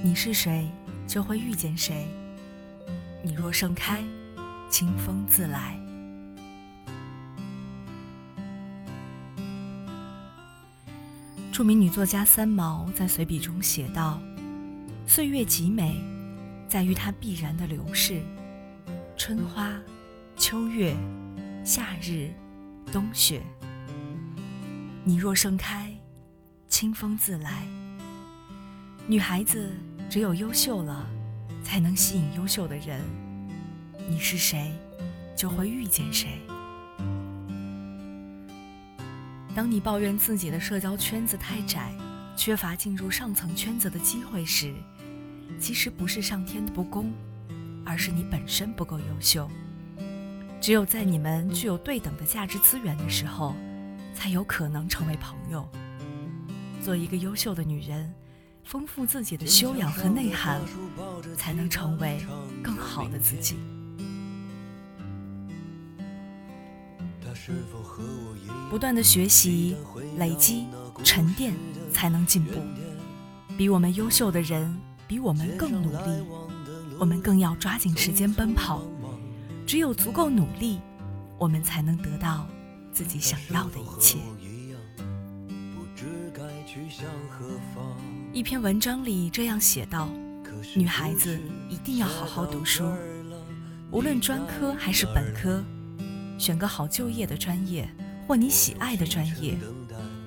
[0.00, 0.70] 你是谁，
[1.08, 2.06] 就会遇见谁。
[3.20, 4.00] 你若盛开，
[4.70, 5.76] 清风自来。
[11.50, 14.20] 著名女作家三毛在随笔中写道
[15.04, 16.00] ：“岁月极美，
[16.68, 18.22] 在于它必然的流逝。
[19.16, 19.76] 春花、
[20.36, 20.96] 秋月、
[21.64, 22.30] 夏日、
[22.92, 23.42] 冬雪。
[25.02, 25.92] 你若盛开，
[26.68, 27.66] 清风自来。
[29.10, 29.72] 女孩子
[30.10, 31.08] 只有优秀了，
[31.64, 33.00] 才能吸引优秀的人。
[34.06, 34.70] 你是谁，
[35.34, 36.38] 就会遇见谁。”
[39.56, 41.90] 当你抱怨自己的社交圈子太窄，
[42.36, 44.74] 缺乏进入上层圈子的机会时，
[45.58, 47.10] 其实不是上天的不公，
[47.86, 49.50] 而是你本身不够优秀。
[50.60, 53.56] 只有在你们具有对等的价值资源的时候，
[54.12, 55.66] 才有可能成为朋友。
[56.82, 58.12] 做一个优秀的女人，
[58.68, 60.60] 丰富自己的修养和内涵，
[61.38, 62.20] 才能成为
[62.62, 63.56] 更好的自己。
[68.68, 69.74] 不断的学习、
[70.18, 70.66] 累积、
[71.02, 71.54] 沉淀，
[71.90, 72.60] 才能进步。
[73.56, 76.26] 比我们优秀的人，比我们更努力，
[77.00, 78.82] 我们更要抓紧时间奔跑。
[79.66, 80.78] 只有足够努力，
[81.38, 82.46] 我们才能得到
[82.92, 84.18] 自己想要的一切。
[88.32, 90.10] 一篇文章里这样写道：
[90.76, 92.84] 女孩子一定要好好读书，
[93.90, 95.64] 无论专科还是本科。
[96.38, 97.88] 选个好就业的专业，
[98.26, 99.56] 或你喜爱的专业，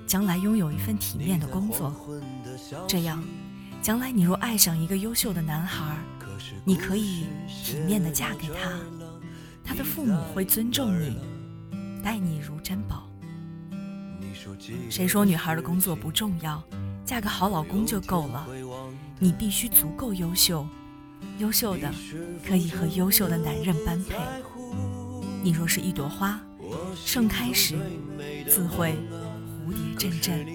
[0.08, 1.94] 将来拥有一份体面的工作。
[2.88, 3.24] 这样，
[3.82, 5.96] 将来你若爱上一个优秀的男孩，
[6.66, 7.26] 你可以
[7.64, 8.80] 体面的嫁给他，
[9.64, 11.18] 他的父母会尊重你，
[12.04, 13.11] 待你如珍宝。
[14.90, 16.62] 谁说女孩的工作不重要？
[17.06, 18.48] 嫁个好老公就够了。
[19.20, 20.66] 你必须足够优秀，
[21.38, 21.92] 优秀的
[22.48, 24.16] 可以和优秀的男人般配。
[25.44, 26.40] 你若是一朵花，
[26.96, 27.78] 盛开时
[28.48, 28.96] 自会
[29.68, 30.46] 蝴蝶阵阵。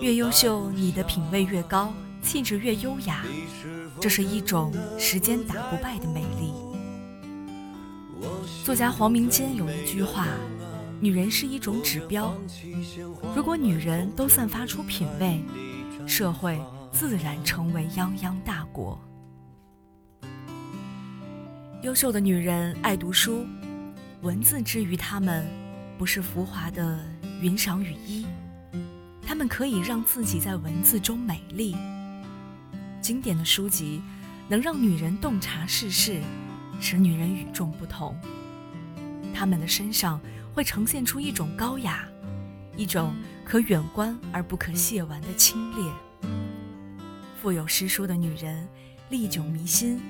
[0.00, 3.24] 越优秀，你的品味越高，气质越优雅。
[4.00, 6.71] 这是一种时间打不败的美丽。
[8.64, 10.28] 作家黄明坚有一句话
[11.02, 12.32] ：“女人是一种指标，
[13.34, 15.42] 如果女人都散发出品味，
[16.06, 16.62] 社会
[16.92, 18.96] 自然成为泱泱大国。”
[21.82, 23.44] 优秀的女人爱读书，
[24.20, 25.44] 文字之于她们，
[25.98, 27.04] 不是浮华的
[27.40, 28.24] 云裳雨衣，
[29.26, 31.74] 她们可以让自己在文字中美丽。
[33.00, 34.00] 经典的书籍
[34.46, 36.20] 能让女人洞察世事，
[36.80, 38.16] 使女人与众不同。
[39.42, 40.20] 她们的身上
[40.54, 42.06] 会呈现出一种高雅，
[42.76, 43.12] 一种
[43.44, 45.90] 可远观而不可亵玩的清冽。
[47.40, 48.68] 富有诗书的女人，
[49.10, 50.00] 历久弥新，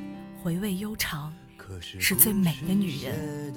[0.42, 1.32] 回味悠长。
[1.80, 3.54] 是最美的女人。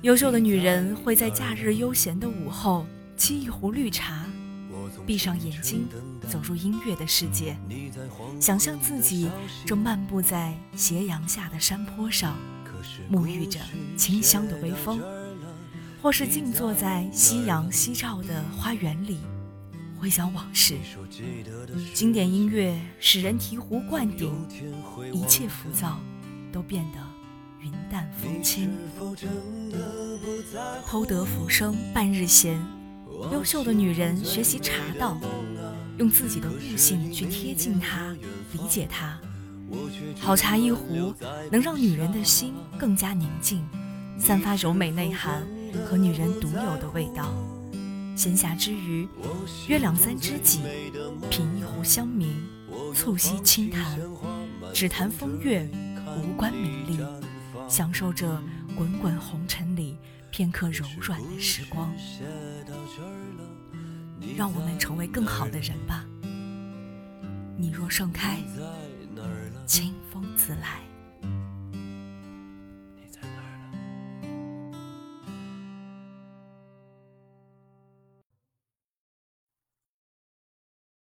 [0.00, 2.84] 优秀的女人会在假日悠闲的午后
[3.16, 4.26] 沏一壶绿茶，
[5.06, 5.86] 闭上眼睛
[6.28, 7.56] 走入音乐的世界，
[8.40, 9.30] 想象自己
[9.64, 12.36] 正漫步在斜阳下的山坡上，
[13.10, 13.60] 沐浴着
[13.96, 15.00] 清香的微风，
[16.02, 19.18] 或是静坐在夕阳西照的花园里，
[19.98, 20.76] 回想往事。
[21.94, 24.32] 经典音乐使人醍醐灌顶，
[25.12, 26.00] 一切浮躁。
[26.52, 26.98] 都变得
[27.60, 28.70] 云淡风轻。
[30.86, 32.60] 偷得浮生半日闲，
[33.32, 35.18] 优秀的女人学习茶道，
[35.96, 38.14] 用自己的悟性去贴近它，
[38.52, 39.18] 理解它。
[40.18, 41.14] 好茶一壶，
[41.50, 43.66] 能让女人的心更加宁静，
[44.18, 45.42] 散发柔美内涵
[45.86, 47.32] 和女人独有的味道。
[48.16, 49.08] 闲暇之余，
[49.68, 50.60] 约两三知己，
[51.30, 52.34] 品一壶香茗，
[52.94, 53.98] 促膝轻谈，
[54.72, 55.68] 只谈风月。
[56.14, 56.98] 无关名利，
[57.66, 58.38] 享受着
[58.76, 59.96] 滚滚红尘里
[60.30, 61.90] 片刻柔软的时光。
[64.36, 66.04] 让我们成为更好的人吧。
[67.56, 68.40] 你若盛开，
[69.66, 70.91] 清风自来。